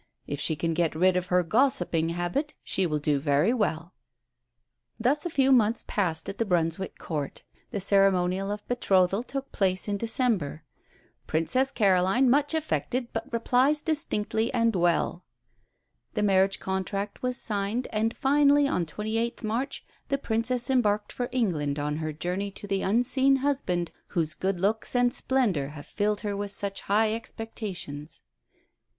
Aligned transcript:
If 0.25 0.39
she 0.39 0.55
can 0.55 0.73
get 0.73 0.95
rid 0.95 1.15
of 1.15 1.27
her 1.27 1.43
gossiping 1.43 2.09
habit 2.09 2.55
she 2.63 2.87
will 2.87 2.97
do 2.97 3.19
very 3.19 3.53
well." 3.53 3.93
Thus 4.99 5.27
a 5.27 5.29
few 5.29 5.51
months 5.51 5.85
passed 5.87 6.27
at 6.27 6.39
the 6.39 6.43
Brunswick 6.43 6.97
Court. 6.97 7.43
The 7.69 7.79
ceremonial 7.79 8.49
of 8.49 8.67
betrothal 8.67 9.21
took 9.21 9.51
place 9.51 9.87
in 9.87 9.97
December 9.97 10.63
"Princess 11.27 11.69
Caroline 11.69 12.31
much 12.31 12.55
affected, 12.55 13.13
but 13.13 13.31
replies 13.31 13.83
distinctly 13.83 14.51
and 14.55 14.75
well"; 14.75 15.23
the 16.15 16.23
marriage 16.23 16.59
contract 16.59 17.21
was 17.21 17.37
signed, 17.37 17.87
and 17.91 18.17
finally 18.17 18.67
on 18.67 18.87
28th 18.87 19.43
March 19.43 19.85
the 20.09 20.17
Princess 20.17 20.71
embarked 20.71 21.11
for 21.11 21.29
England 21.31 21.77
on 21.77 21.97
her 21.97 22.11
journey 22.11 22.49
to 22.49 22.65
the 22.65 22.81
unseen 22.81 23.35
husband 23.35 23.91
whose 24.07 24.33
good 24.33 24.59
looks 24.59 24.95
and 24.95 25.13
splendour 25.13 25.67
have 25.67 25.85
filled 25.85 26.21
her 26.21 26.35
with 26.35 26.49
such 26.49 26.81
high 26.81 27.13
expectations. 27.13 28.23